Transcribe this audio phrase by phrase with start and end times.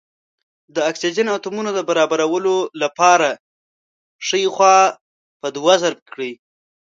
[0.75, 3.29] د اکسیجن اتومونو برابرولو لپاره
[4.27, 4.77] ښۍ خوا
[5.39, 6.31] په دوه ضرب کړئ.